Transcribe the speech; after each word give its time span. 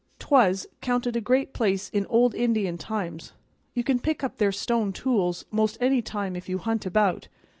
'Twas 0.17 0.65
'counted 0.81 1.15
a 1.15 1.21
great 1.21 1.53
place 1.53 1.87
in 1.89 2.07
old 2.07 2.33
Indian 2.33 2.75
times; 2.75 3.33
you 3.75 3.83
can 3.83 3.99
pick 3.99 4.23
up 4.23 4.37
their 4.39 4.51
stone 4.51 4.91
tools 4.91 5.45
'most 5.51 5.77
any 5.79 6.01
time 6.01 6.35
if 6.35 6.49
you 6.49 6.57
hunt 6.57 6.87
about. 6.87 7.27